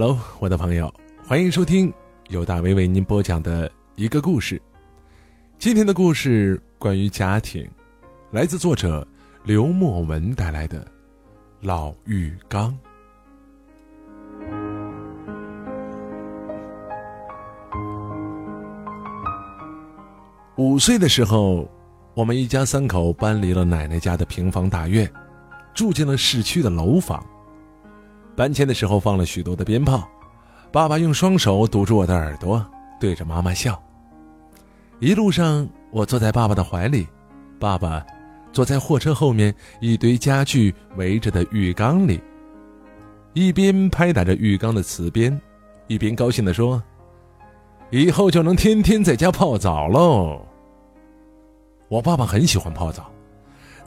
[0.00, 0.94] Hello，我的朋友，
[1.26, 1.92] 欢迎收听
[2.28, 4.62] 由大为为您播讲的一个故事。
[5.58, 7.68] 今天的故事关于家庭，
[8.30, 9.04] 来自作者
[9.42, 10.82] 刘墨文带来的
[11.62, 12.70] 《老浴缸》。
[20.54, 21.68] 五岁的时候，
[22.14, 25.12] 我们一家三口搬离了奶奶家的平房大院，
[25.74, 27.20] 住进了市区的楼房。
[28.38, 30.08] 搬迁的时候放了许多的鞭炮，
[30.70, 32.64] 爸爸用双手堵住我的耳朵，
[33.00, 33.82] 对着妈妈笑。
[35.00, 37.04] 一路上，我坐在爸爸的怀里，
[37.58, 38.06] 爸爸
[38.52, 42.20] 坐在货车后面一堆家具围着的浴缸里，
[43.32, 45.36] 一边拍打着浴缸的瓷边，
[45.88, 46.80] 一边高兴地说
[47.90, 50.40] ：“以后就能天天在家泡澡喽。”
[51.90, 53.10] 我爸爸很喜欢泡澡。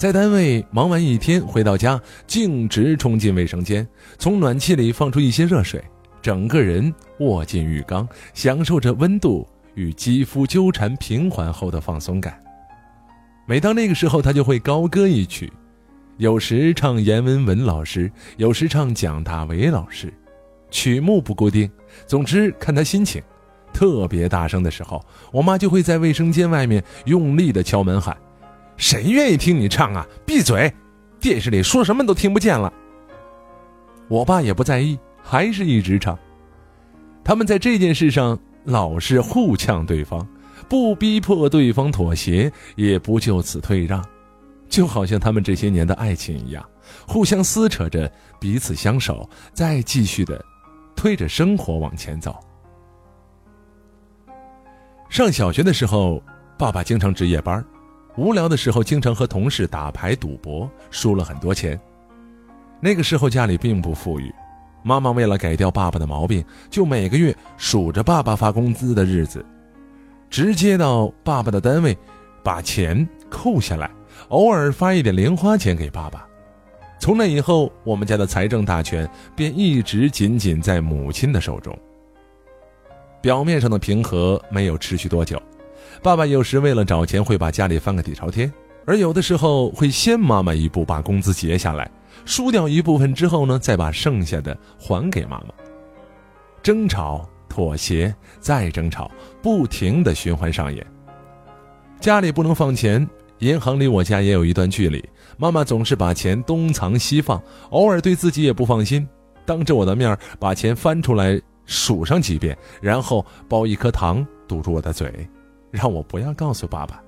[0.02, 5.80] 在单位忙完一天回到家，径直冲进卫生间，从暖气里放出一些热水，
[6.24, 12.36] 整个人卧进浴缸，享受着温度与肌肤纠缠平缓后的放松感。
[13.46, 15.54] 每当那个时候，他就会高歌一曲，
[16.18, 20.12] 有时唱阎文文老师，有时唱蒋大为老师，
[20.72, 21.70] 曲目不固定，
[22.08, 23.22] 总之看他心情。
[23.72, 25.00] 特别大声的时候，
[25.32, 28.18] 我妈就会在卫生间外面用力的敲门喊。
[28.82, 30.04] 谁愿意听你唱啊？
[30.26, 30.74] 闭嘴！
[31.20, 32.74] 电视里说什么都听不见了。
[34.08, 36.18] 我爸也不在意，还是一直唱。
[37.24, 40.28] 他们在这件事上老是互呛对方，
[40.68, 44.04] 不逼迫对方妥协，也不就此退让，
[44.68, 46.68] 就好像他们这些年的爱情一样，
[47.08, 50.44] 互相撕扯着彼此相守，再继续的
[50.96, 52.36] 推着生活往前走。
[55.08, 56.20] 上小学的时候，
[56.58, 57.64] 爸爸经常值夜班。
[58.18, 61.80] 无聊的时候，经常和同事打牌赌博，输了很多钱。
[62.80, 64.34] 那个时候家里并不富裕，
[64.84, 69.46] 妈妈为了改掉爸爸的毛病，就每个月数着爸爸发工资的日子，
[70.30, 71.98] 直接到爸爸的单位，
[72.44, 73.90] 把钱扣下来，
[74.30, 76.28] 偶尔发一点零花钱给爸爸。
[77.00, 81.78] 从那以后，我们家的财政大权便一直紧紧在母亲的手中。
[83.22, 85.42] 表面上的平和没有持续多久。
[86.02, 88.50] 爸爸有时为了找钱，会把家里翻个底朝天；
[88.86, 91.90] 而有的时候会先妈妈一步把工资结下来，
[92.26, 95.54] 输掉一部分之后呢，再把剩下的还给妈妈。
[96.64, 99.10] 争吵、妥协、再争吵，
[99.42, 100.86] 不停的循环上演。
[102.00, 103.08] 家里不能放钱，
[103.40, 105.04] 银行离我家也有一段距离，
[105.38, 109.08] 妈妈总是把钱东藏西放，偶尔对自己也不放心，
[109.46, 115.12] 当着我的面把钱翻出来数上几遍，然后包一颗糖堵住我的嘴。
[115.72, 117.02] 让我不要告诉爸爸，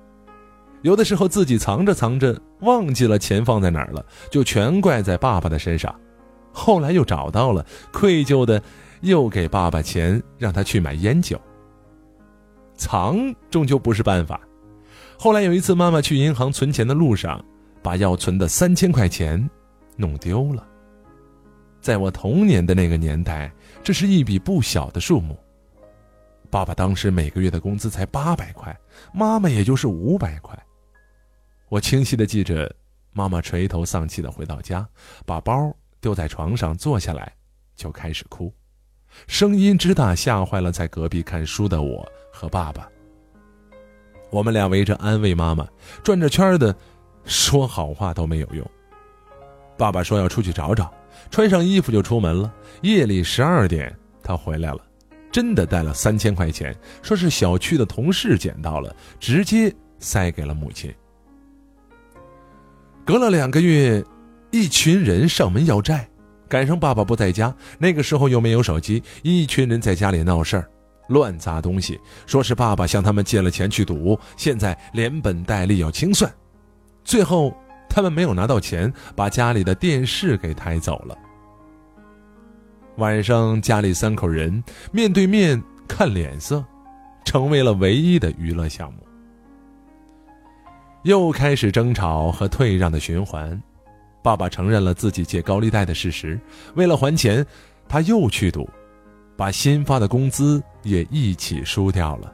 [0.82, 5.94] 有的时候自己藏着藏着忘记了钱放在哪儿了，就全怪在爸爸的身上。
[6.50, 8.62] 后来又找到了，愧疚的
[9.02, 11.40] 又给爸爸钱让他去买烟酒。
[12.76, 13.16] 藏
[13.50, 14.40] 终究不是办法。
[15.18, 17.44] 后来有一次，妈妈去银行存钱的路上，
[17.82, 19.48] 把要存的三千块钱
[19.96, 20.66] 弄丢了。
[21.80, 23.52] 在我童年的那个年代，
[23.82, 25.38] 这是一笔不小的数目。
[26.54, 28.72] 爸爸当时每个月的工资才八百块，
[29.12, 30.56] 妈妈也就是五百块。
[31.68, 32.72] 我清晰的记着，
[33.10, 34.86] 妈妈垂头丧气的回到家，
[35.26, 37.32] 把包丢在床上，坐下来
[37.74, 38.54] 就开始哭，
[39.26, 42.88] 声音之大吓坏了在隔壁看书的我和爸爸。
[44.30, 45.66] 我们俩围着安慰妈妈，
[46.04, 46.72] 转着圈的
[47.24, 48.64] 说好话都没有用。
[49.76, 50.94] 爸爸说要出去找找，
[51.32, 52.54] 穿上衣服就出门了。
[52.82, 54.78] 夜里十二点，他回来了。
[55.34, 56.72] 真的带了三千块钱，
[57.02, 60.94] 说是小区的同事捡到了，直接塞给了母亲。
[63.04, 64.00] 隔了两个月，
[64.52, 66.08] 一群人上门要债，
[66.48, 70.70] 赶上爸爸不在家，那个时候又没有手机，一群人在家里闹事儿，
[71.08, 71.98] 乱砸东西，
[72.28, 76.32] 说是爸爸向他们借了钱去赌，现在连本带利要清算。
[77.02, 77.52] 最后
[77.90, 81.18] 他们没有拿到钱，把家里的电视给抬走了。
[82.96, 84.62] 晚上家里三口人
[84.92, 86.64] 面对面看脸色，
[87.24, 89.00] 成为了唯一的娱乐项目。
[91.02, 93.60] 又开始争吵和退让的循环。
[94.22, 96.38] 爸爸承认了自己借高利贷的事实，
[96.76, 97.44] 为了还钱，
[97.88, 98.66] 他又去赌，
[99.36, 102.32] 把新发的工资也一起输掉了。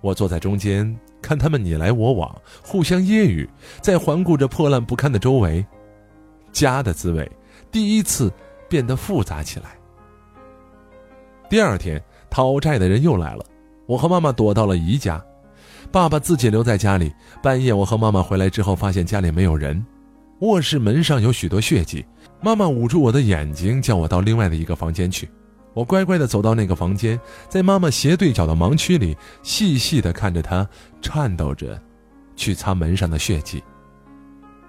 [0.00, 3.46] 我坐在中间看他们你来我往，互相揶揄，
[3.82, 5.64] 在环顾着破烂不堪的周围，
[6.50, 7.30] 家的滋味
[7.70, 8.32] 第一次。
[8.70, 9.76] 变得复杂起来。
[11.50, 12.00] 第二天，
[12.30, 13.44] 讨债的人又来了，
[13.86, 15.22] 我和妈妈躲到了姨家，
[15.90, 17.12] 爸爸自己留在家里。
[17.42, 19.84] 半夜，我和妈妈回来之后，发现家里没有人，
[20.42, 22.06] 卧室门上有许多血迹，
[22.40, 25.28] 妈妈捂住我的眼睛，叫我到另外的一个房间去。
[25.74, 30.68] 我乖乖的走到那个房间，在妈妈斜对角的盲区里，细细的看着她
[31.02, 31.80] 颤抖着，
[32.36, 33.60] 去擦门上的血迹。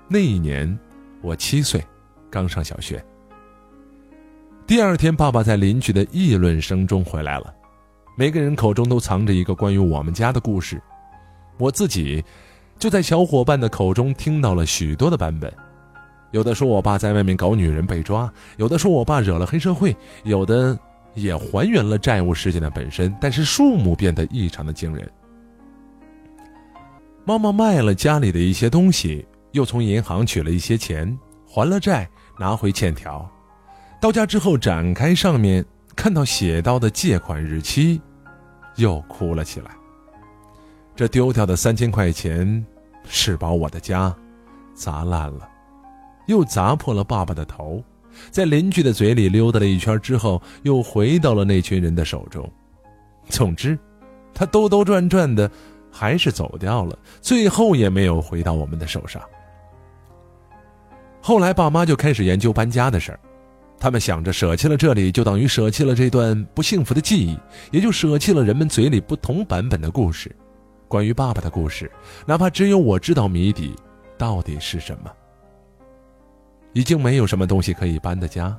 [0.07, 0.77] 那一年，
[1.21, 1.83] 我七岁，
[2.31, 3.03] 刚上小学。
[4.67, 7.53] 第二天，爸爸在邻居的议论声中回来了，
[8.17, 10.81] 每个人口中都藏着一个关于我们家的故事。
[11.57, 12.23] 我自己，
[12.79, 15.53] 就在小伙伴的口中听到了许多的版本。
[16.31, 20.77] 有的说我爸在外面搞女人被抓，有的说我爸惹了黑社会，有的。
[21.13, 25.11] 也还原了债务事件的本身，但是数目变得异常的惊人。
[27.25, 32.09] 妈妈卖了家里的一些东西，又从银行取了一些钱，还了债，
[32.39, 33.29] 拿回欠条。
[34.01, 35.63] 到家之后，展开上面
[35.95, 38.01] 看到写到的借款日期，
[38.77, 39.69] 又哭了起来。
[40.95, 42.65] 这丢掉的三千块钱，
[43.07, 44.13] 是把我的家
[44.73, 45.47] 砸烂了，
[46.25, 47.81] 又砸破了爸爸的头。
[48.31, 52.51] 在邻居的嘴里溜达了一圈之后，又回到了那群人的手中。
[53.29, 53.77] 总之，
[54.33, 55.49] 他兜兜转转的，
[55.91, 59.21] 还是走掉了，最后也没有回到我们的手上。
[61.21, 63.19] 后来，爸妈就开始研究搬家的事儿。
[63.81, 67.35] 他们想着，舍弃了这里，就等于舍弃了这段不幸福的记忆，
[67.71, 70.33] 也就舍弃了人们嘴里不同版本的故事。
[70.87, 71.91] 关于爸爸的故事，
[72.27, 73.75] 哪怕只有我知道谜底
[74.19, 75.11] 到底是什么。
[76.73, 78.55] 已经没有什么东西可以搬的家，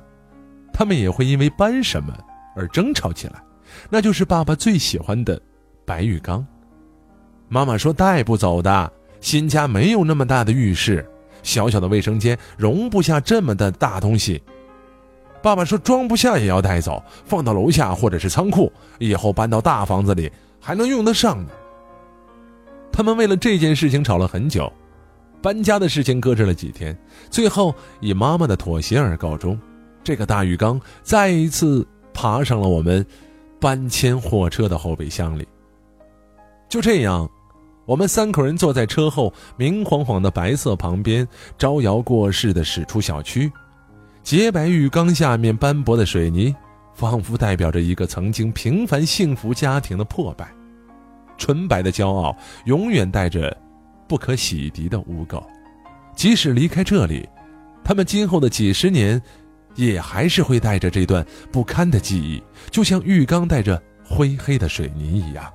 [0.73, 2.13] 他们也会因为搬什么
[2.53, 3.41] 而争吵起来。
[3.89, 5.41] 那就是爸爸最喜欢的
[5.85, 6.45] 白玉缸。
[7.47, 8.91] 妈妈说带不走的，
[9.21, 11.09] 新家没有那么大的浴室，
[11.43, 14.43] 小小的卫生间容不下这么的大东西。
[15.43, 21.49] 爸爸说装不下也要带走，放到楼下或者是仓库，以后搬到大房子里还能用得上呢。
[22.93, 24.71] 他们为了这件事情吵了很久。
[25.41, 26.97] 搬家的事情搁置了几天，
[27.29, 29.59] 最后以妈妈的妥协而告终。
[30.01, 33.05] 这个大浴缸再一次爬上了我们
[33.59, 35.45] 搬迁货车的后备箱里。
[36.69, 37.29] 就这样，
[37.85, 43.51] 我们三口人坐在车后明晃晃的白色旁边，招摇过市的驶出小区。
[44.23, 46.55] 洁白浴缸下面斑驳的水泥，
[46.93, 50.49] 仿佛代表着一个曾经平凡幸福家庭的破败。
[51.37, 52.35] 纯白的骄傲，
[52.65, 53.55] 永远带着。
[54.05, 55.41] 不可洗涤的污垢，
[56.13, 57.27] 即使离开这里，
[57.83, 59.19] 他们今后的几十年，
[59.75, 65.51] 也还是会带着这段不堪的记忆，就像浴缸带着灰黑的水泥一样。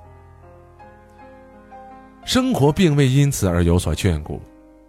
[2.24, 4.42] 生活并未因此而有所眷顾，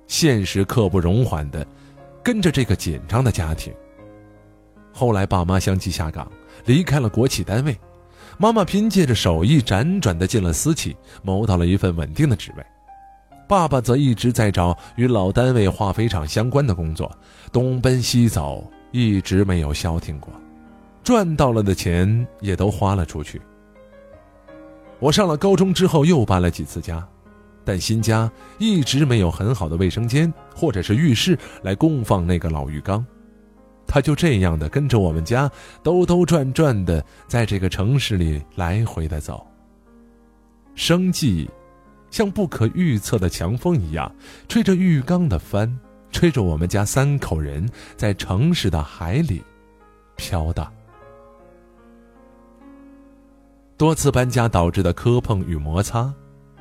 [0.08, 1.64] 现实刻不容缓的
[2.24, 3.74] 跟着这个紧张的家庭。
[4.92, 6.30] 后来，爸妈相继下岗，
[6.66, 7.80] 离开了国企单位，
[8.38, 12.64] 妈妈凭借着手艺辗转的进了私企，谋到了一份稳定的职位。
[13.48, 17.12] 爸爸则一直在找与老单位化肥厂相关的工作，
[17.52, 20.32] 东奔西走，一直没有消停过。
[21.04, 23.42] 赚到了的钱也都花了出去。
[25.00, 27.08] 我上了高中之后又搬了几次家，
[27.64, 33.06] 但新家一直没有很好的卫生间或者是浴室来供放那个老浴缸。
[33.88, 35.50] 他就这样的跟着我们家
[35.82, 39.46] 兜兜转转的在这个城市里来回的走。
[40.76, 41.50] 生计。
[42.12, 44.12] 像不可预测的强风一样，
[44.48, 45.72] 吹着浴缸的帆，
[46.10, 49.44] 吹着我们家三口人在城市的海里
[50.16, 50.74] 飘荡。
[53.78, 56.12] 多次搬家导致的磕碰与摩擦，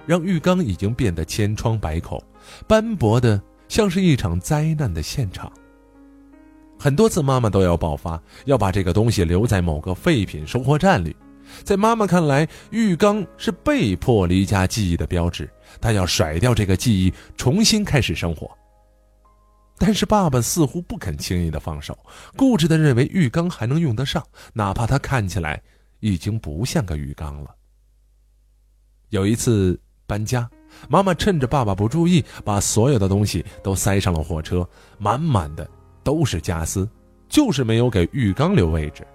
[0.09, 2.19] 让浴缸已经变得千疮百孔，
[2.67, 3.39] 斑驳的
[3.69, 5.53] 像是一场灾难的现场。
[6.79, 11.15] 很多次，妈妈都要爆发，要把这个东西留在某个废品收货站里。
[11.63, 15.47] 在妈妈看来，浴缸是被迫离家记忆的标志，
[15.79, 18.51] 她要甩掉这个记忆，重新开始生活。
[19.77, 21.99] 但是爸爸似乎不肯轻易的放手，
[22.35, 25.63] 固执的认为浴缸还能用得上，哪怕它看起来
[26.01, 27.55] 已经不像个浴缸了。
[29.11, 30.49] 有一次搬家，
[30.89, 35.69] 妈妈趁着爸爸不注意，把所有的东西都塞上了货车，满满的
[36.03, 36.89] 都是家私，
[37.29, 39.07] 就是没有给浴缸留位置。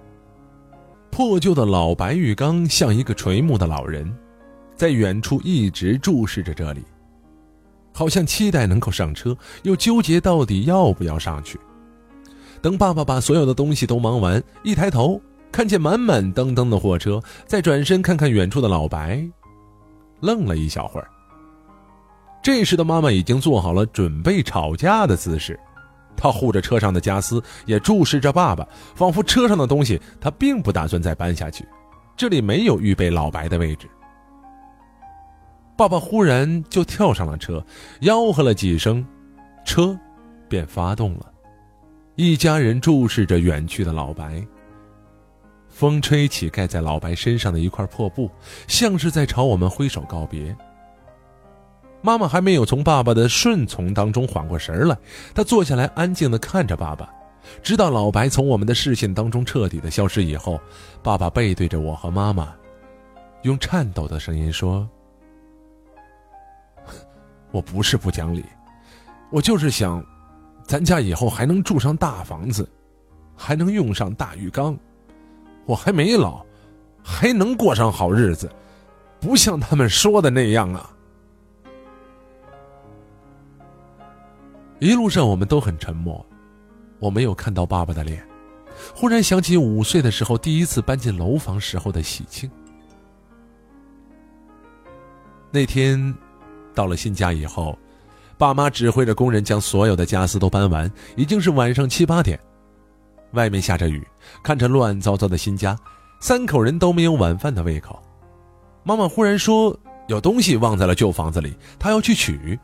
[1.09, 4.15] 破旧的老白浴缸像一个垂暮的老人，
[4.75, 6.83] 在远处一直注视着这里，
[7.91, 11.59] 好像期待能够上车，又纠结到底要不要上去。
[12.61, 15.19] 等爸爸把所有的东西都忙完，一抬头
[15.51, 19.23] 看见满满登登的货车，再转身看看远处的老白，
[20.23, 21.07] 愣了一小会儿。
[22.41, 25.59] 这时的妈妈已经做好了准备吵架的姿势。
[26.15, 31.67] 他护着车上的家私，也注视着爸爸，仿佛车上的东西他并不打算再搬下去。
[32.15, 33.89] 这里没有预备老白的位置。
[35.75, 37.65] 爸爸忽然就跳上了车，
[38.01, 39.03] 吆喝了几声，
[39.65, 39.97] 车
[40.47, 41.31] 便发动了。
[42.15, 44.45] 一家人注视着远去的老白。
[45.73, 48.29] 风吹起盖在老白身上的一块破布，
[48.67, 50.55] 像是在朝我们挥手告别。
[52.01, 54.95] 妈妈还没有从爸爸的顺从当中缓过神来，
[55.33, 57.09] 她坐下来安静地看着爸爸，
[57.63, 60.61] 直到老白从我们的视线当中彻底的消失以后，
[61.01, 62.53] 爸爸背对着我和妈妈，
[63.41, 64.87] 用颤抖的声音说
[67.51, 68.45] ：“我不是不讲理，
[69.31, 70.05] 我就是想，
[70.67, 72.69] 咱家以后还能住上大房子，
[73.35, 74.77] 还能用上大浴缸。”
[75.65, 76.45] 我还没老，
[77.01, 78.51] 还能过上好日子，
[79.19, 80.89] 不像他们说的那样啊！
[84.79, 86.25] 一路上我们都很沉默，
[86.99, 88.25] 我没有看到爸爸的脸。
[88.93, 92.51] 忽然想起五岁的时候第一次搬进楼房时候的喜庆。
[95.51, 96.13] 那天，
[96.73, 97.77] 到了新家以后，
[98.37, 102.37] 爸妈指挥着工人将所有的家私都搬完，已经是晚上七八点。
[103.33, 104.05] 外面下着雨，
[104.41, 105.77] 看着乱糟糟的新家，
[106.19, 108.01] 三口人都没有晚饭的胃口。
[108.83, 112.59] 妈妈忽然说：“有东西忘在了旧房子里，她要去取。”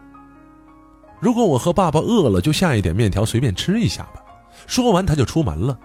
[1.22, 4.24] 如果我和爸爸饿了，就下一点面条随便吃一下吧。
[4.68, 5.78] 说完，他就出门了。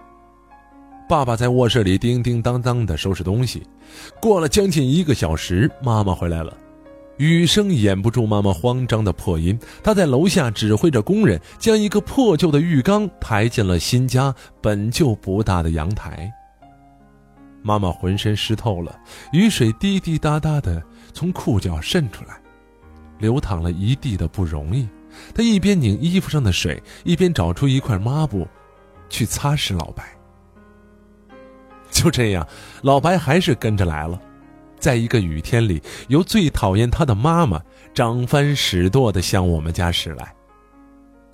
[1.09, 3.61] 爸爸在卧室里叮叮当当的收拾东西。
[4.21, 6.55] 过了将近一个小时，妈妈回来了。
[7.17, 16.31] 雨声掩不住妈妈慌张的破音，她在楼下指挥着工人将一个破旧的浴缸抬进了新家本就不大的阳台。
[17.61, 18.99] 妈妈浑身湿透了，
[19.31, 22.39] 雨水滴滴答答的从裤脚渗出来，
[23.17, 24.87] 流淌了一地的不容易。
[25.33, 28.45] 她一边拧衣服上的水，一边找出一块抹布，
[29.09, 30.03] 去擦拭老白。
[31.89, 32.45] 就这样，
[32.81, 34.19] 老白还是跟着来了。
[34.85, 37.59] 在一个雨天里，由最讨厌他的妈妈
[37.91, 40.31] 长翻使舵的向我们家驶来，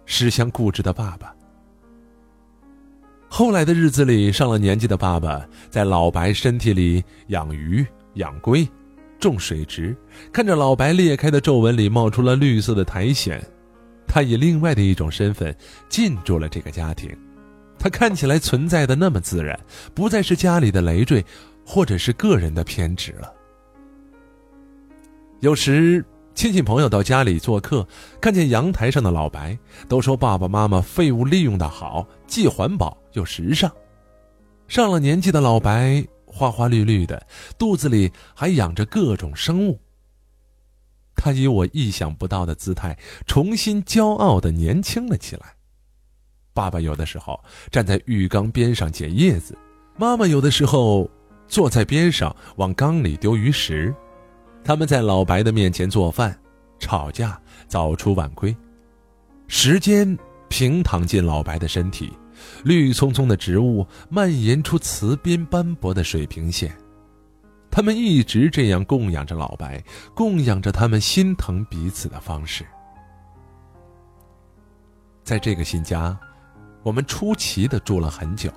[0.05, 1.35] 驶向固执的爸爸。
[3.27, 8.65] 后来的日子里，上了年纪的爸爸在老白身体里养鱼、养龟、
[9.19, 9.93] 种水植，
[10.31, 13.37] 看着老白裂开的皱纹里冒出了绿色的苔藓，
[14.07, 15.53] 他以另外的一种身份
[15.89, 17.13] 进驻了这个家庭。
[17.77, 19.59] 他看起来存在的那么自然，
[19.93, 21.21] 不再是家里的累赘，
[21.65, 23.29] 或者是个人的偏执了。
[25.41, 26.05] 有时
[26.35, 27.85] 亲戚朋友到家里做客，
[28.21, 29.57] 看见阳台上的老白，
[29.89, 33.69] 都说爸爸妈妈废物利用的好，既环保又时尚。
[34.67, 37.25] 上了年纪的老白花花绿绿的，
[37.57, 39.79] 肚子里还养着各种生物。
[41.15, 42.95] 他以我意想不到的姿态，
[43.25, 45.55] 重新骄傲的年轻了起来。
[46.53, 49.57] 爸爸有的时候站在浴缸边上捡叶子，
[49.97, 51.09] 妈妈有的时候
[51.47, 53.91] 坐在边上往缸里丢鱼食。
[54.63, 56.37] 他们在老白的面前做饭、
[56.79, 58.55] 吵架、早出晚归，
[59.47, 60.17] 时间
[60.49, 62.11] 平躺进老白的身体，
[62.63, 66.75] 绿葱葱的植物蔓延出瓷边斑驳的水平线。
[67.71, 72.65] 他们一直这样供养着老白，供养着他们心疼彼此的方式。
[75.23, 76.17] 在这个新家，
[76.83, 78.51] 我们出奇的住了很久，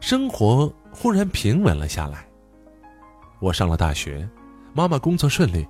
[0.00, 2.26] 生活忽然平稳了下来。
[3.40, 4.28] 我上了大学。
[4.76, 5.66] 妈妈工作顺利，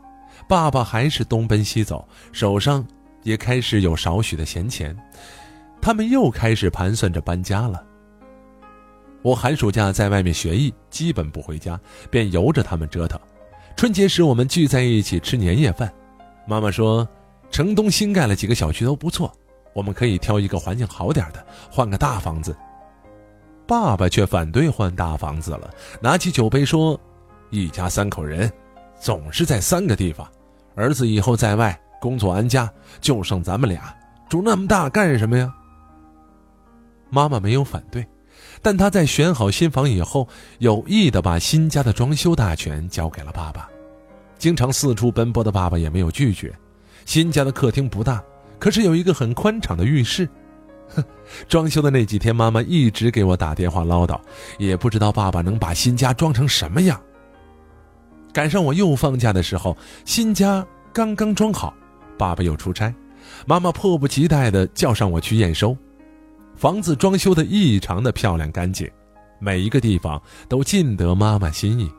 [0.48, 2.84] 爸爸还是东奔西走，手上
[3.22, 4.96] 也开始有少许的闲钱，
[5.80, 7.80] 他们又开始盘算着搬家了。
[9.22, 11.78] 我寒暑假在外面学艺，基本不回家，
[12.10, 13.16] 便由着他们折腾。
[13.76, 15.92] 春节时我们聚在一起吃年夜饭，
[16.44, 17.06] 妈妈说，
[17.48, 19.32] 城东新盖了几个小区都不错，
[19.72, 22.56] 我们可以挑一个环境好点的，换个大房子。
[23.68, 25.70] 爸爸却反对换大房子了，
[26.00, 27.00] 拿起酒杯说，
[27.50, 28.52] 一家三口人。
[29.00, 30.26] 总是在三个地方，
[30.74, 33.94] 儿子以后在外工作安家，就剩咱们俩
[34.28, 35.52] 住那么大干什么呀？
[37.10, 38.06] 妈妈没有反对，
[38.60, 40.26] 但她在选好新房以后，
[40.58, 43.68] 有意的把新家的装修大权交给了爸爸。
[44.38, 46.52] 经常四处奔波的爸爸也没有拒绝。
[47.04, 48.22] 新家的客厅不大，
[48.58, 50.28] 可是有一个很宽敞的浴室。
[50.94, 51.02] 哼，
[51.48, 54.20] 装修的那几天，妈妈一直给我打电话唠叨，
[54.58, 57.00] 也不知道爸爸能把新家装成什么样。
[58.36, 59.74] 赶上我又放假的时候，
[60.04, 60.62] 新家
[60.92, 61.72] 刚刚装好，
[62.18, 62.94] 爸爸又出差，
[63.46, 65.74] 妈妈迫不及待地叫上我去验收。
[66.54, 68.86] 房子装修得异常的漂亮干净，
[69.38, 71.90] 每一个地方都尽得妈妈心意。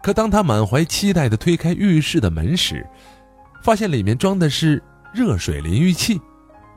[0.00, 2.86] 可当她满怀期待地推开浴室的门时，
[3.64, 4.80] 发现里面装的是
[5.12, 6.20] 热水淋浴器，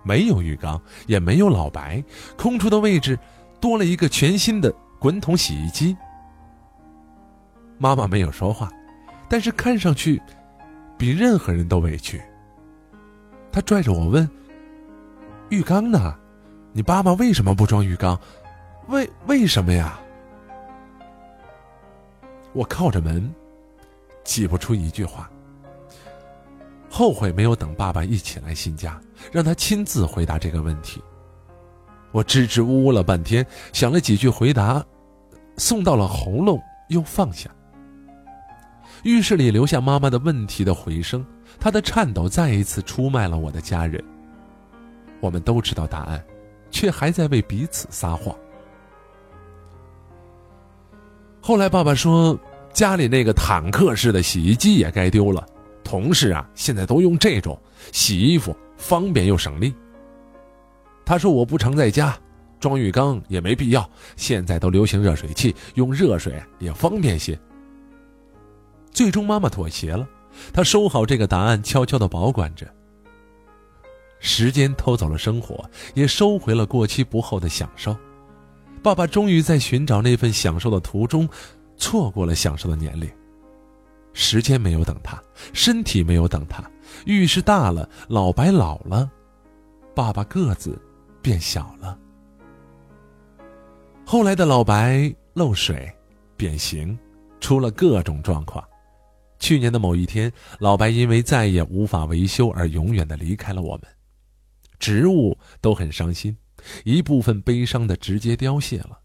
[0.04, 2.04] 没有浴缸，也没有老白，
[2.36, 3.16] 空出的位置
[3.60, 5.96] 多了一个全新的滚筒洗衣机。
[7.82, 8.72] 妈妈没有说话，
[9.28, 10.22] 但是看上去
[11.00, 12.22] 比任何人都委屈。
[13.52, 14.30] 她拽着我问
[15.50, 16.16] ：“浴缸呢？
[16.74, 18.20] 你爸爸为什么不装浴缸？
[18.90, 20.00] 为为什么呀？”
[22.54, 23.34] 我靠着门，
[24.24, 25.28] 挤不出一句话。
[26.88, 31.02] 后悔没有等爸爸一起来新家，让他亲自回答这个问题。
[32.12, 34.86] 我支支吾吾了半天，想了几句回答，
[35.58, 37.50] 送到了喉咙，又放下。
[39.04, 41.26] 浴室里留下妈妈的问题的回声，
[41.60, 44.04] 她的颤抖再一次出卖了我的家人。
[45.20, 46.24] 我们都知道答案，
[46.70, 48.36] 却还在为彼此撒谎。
[51.40, 52.40] 后来爸爸说，
[52.72, 55.46] 家里那个坦克式的洗衣机也该丢了。
[55.84, 57.60] 同事啊，现在都用这种
[57.92, 59.74] 洗衣服，方便又省力。
[61.04, 62.16] 他说我不常在家，
[62.60, 63.90] 装浴缸也没必要。
[64.16, 67.38] 现在都流行热水器，用热水也方便些。
[68.92, 70.08] 最终妈妈妥协了，
[70.54, 72.68] 她收好这个答案，悄悄的保管着。
[74.20, 77.96] 时间偷走了生活，也收回了过期不候的享受。
[78.84, 81.28] 爸爸终于在寻找那份享受的途中，
[81.78, 83.10] 错过了享受的年龄。
[84.14, 85.22] 时间没有等他，
[85.54, 86.64] 身体没有等他，
[87.06, 89.10] 浴室大了，老白老了，
[89.96, 90.80] 爸爸个子
[91.22, 91.98] 变小了。
[94.06, 95.92] 后来的老白漏水、
[96.36, 96.98] 变形，
[97.40, 98.64] 出了各种状况。
[99.42, 103.82] 去年的某一天，老白因为再也无法维修而永远的离开了我们，
[104.78, 106.38] 植物都很伤心，
[106.86, 109.00] 一部分悲伤的直接凋谢了。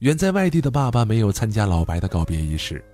[0.00, 2.84] 远在外地的爸爸没有参加老白的告别仪式。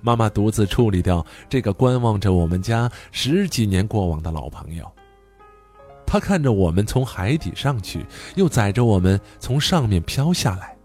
[0.00, 4.88] 妈妈独自处理掉这个观望着我们家十几年过往的老朋友。
[6.06, 10.76] 他看着我们从海底上去，又载着我们从上面飘下来，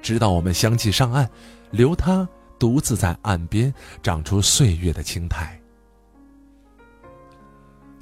[0.00, 1.28] 直到我们相继上岸，
[1.72, 2.28] 留他
[2.62, 5.60] 独自在岸边长出岁月的青苔。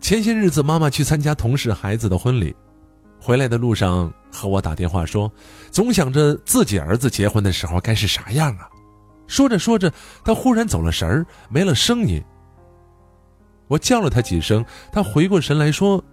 [0.02, 2.54] 前些日子，妈妈去参加同事孩子的婚礼，
[3.18, 5.32] 回来的路上和我打电话说，
[5.70, 8.68] 总想着自己儿子结婚的时候该是啥样啊。
[9.26, 9.90] 说着说着，
[10.22, 12.22] 他忽然走了神儿，没了声音。
[13.66, 16.04] 我叫了他几声，他回过神来说：“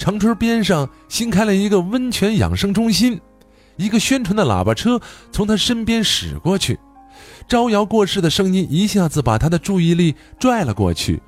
[0.00, 3.20] 长春边上新开了一个温泉养生中心。”
[3.76, 4.98] 一个宣传的喇叭车
[5.30, 6.78] 从他身边驶过去，
[7.46, 11.22] 招摇过市的声音一下子把他的注意力拽了过去。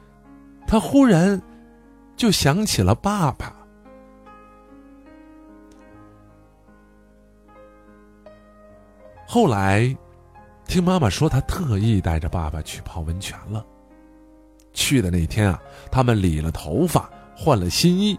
[0.67, 1.41] 他忽然
[2.17, 3.55] 就想起了爸爸。
[9.27, 9.97] 后来。
[10.69, 13.65] 听妈妈说，他特意带着爸爸去泡温泉了。
[14.73, 18.19] 去的那天啊，他们理了头发，换了新衣，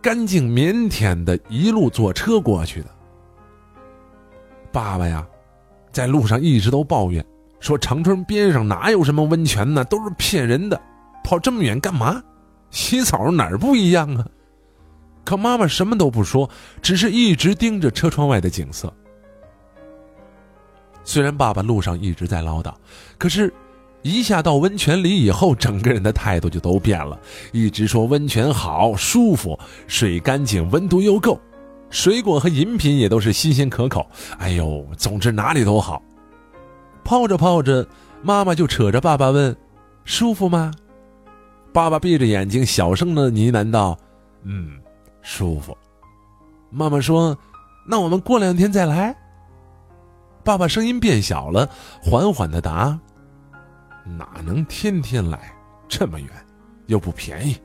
[0.00, 2.88] 干净腼腆的，一路坐车过去的。
[4.70, 5.26] 爸爸呀，
[5.92, 7.24] 在路上一直都抱怨
[7.58, 9.84] 说：“长春边上哪有什么温泉呢？
[9.84, 10.80] 都是骗人的，
[11.22, 12.22] 跑这么远干嘛？
[12.70, 14.26] 洗澡哪儿不一样啊？”
[15.24, 16.48] 可妈妈什么都不说，
[16.80, 18.92] 只是一直盯着车窗外的景色。
[21.04, 22.72] 虽然爸爸路上一直在唠叨，
[23.18, 23.52] 可是，
[24.02, 27.18] 一下到温泉里以后，整个人的态度就都变了。
[27.52, 31.38] 一直说温泉好舒服，水干净，温度又够，
[31.90, 34.06] 水果和饮品也都是新鲜可口。
[34.38, 36.00] 哎呦，总之哪里都好。
[37.04, 37.86] 泡着泡着，
[38.22, 39.54] 妈妈就扯着爸爸问
[40.04, 40.72] ：“舒服吗？”
[41.72, 43.98] 爸爸闭着眼睛，小声的呢喃道
[44.42, 44.80] ：“嗯，
[45.22, 45.76] 舒服。”
[46.70, 47.36] 妈妈说
[47.86, 49.14] ：“那我们过两天再来。”
[50.44, 51.68] 爸爸声音变小了，
[52.02, 52.98] 缓缓的答
[54.18, 55.52] ：“哪能天天来？
[55.88, 56.28] 这么远，
[56.86, 57.56] 又不便宜。”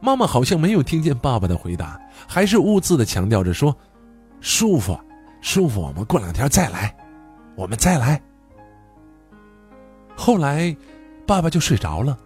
[0.00, 3.76] 妈妈好像没有听见爸爸的回答，还是兀自的强调着说
[4.40, 4.98] ：“舒服，
[5.40, 6.94] 舒服，我们过两天再来，
[7.56, 8.20] 我们再来。”
[10.14, 10.74] 后来，
[11.26, 12.16] 爸爸就睡着了，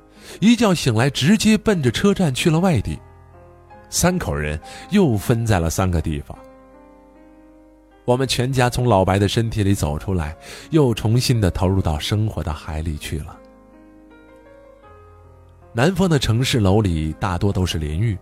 [0.40, 2.98] 一觉醒来，直接奔着车站去了外地。
[3.88, 6.36] 三口人又分在了三个地方。
[8.04, 10.36] 我们全家从老白的身体里走出来，
[10.70, 13.36] 又重新的投入到生活的海里去了。
[15.72, 18.18] 南方的城市楼里大多都是淋浴，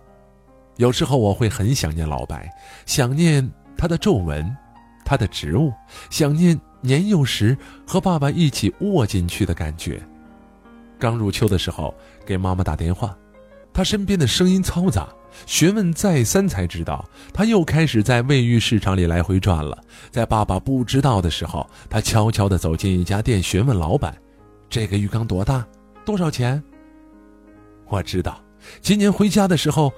[0.77, 2.47] 有时候我会很想念老白，
[2.85, 4.55] 想念他的皱纹，
[5.03, 5.73] 他的植物，
[6.11, 7.57] 想念年幼时
[7.87, 9.99] 和爸爸一起卧进去的感觉。
[10.99, 11.91] 刚入秋的时候，
[12.23, 13.17] 给妈妈打电话，
[13.73, 15.09] 她身边的声音嘈杂。
[15.45, 19.77] 询问再三才知道，他又开始在卫浴市场里来回转了。
[20.09, 24.15] 在爸爸不知道的时候，他悄悄地走进一家店，询问老板
[24.69, 25.65] ：“这个浴缸多大？
[26.03, 26.61] 多少钱？”
[27.89, 28.41] 我知道，
[28.81, 29.91] 今年回家的时候，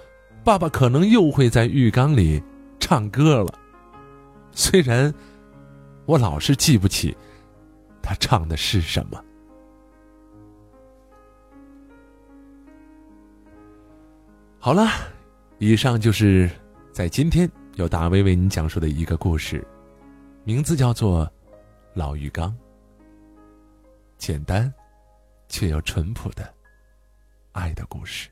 [0.44, 2.42] 爸爸可能又会在浴缸里
[2.80, 3.54] 唱歌了。
[4.52, 5.14] 虽然
[6.06, 7.16] 我老是记不起
[8.02, 9.24] 他唱的是什么。
[14.58, 14.88] 好了。
[15.64, 16.50] 以上就是
[16.92, 19.64] 在今天由大威为您讲述的一个故事，
[20.44, 21.24] 名字叫做
[21.94, 22.50] 《老浴缸》。
[24.18, 24.74] 简单，
[25.50, 26.52] 却又淳朴的
[27.54, 28.30] 爱的故事。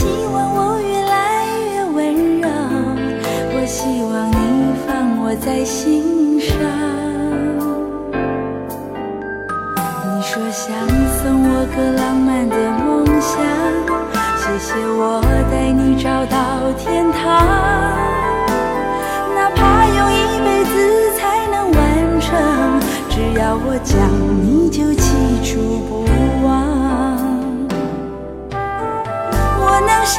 [0.00, 0.21] 你